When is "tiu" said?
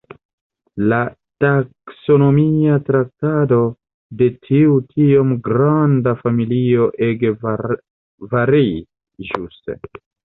4.47-4.79